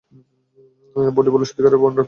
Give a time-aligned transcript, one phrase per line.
[1.15, 1.99] পুটি বলিল, সত্যিকার মড়ার মুণ্ড রানুদি?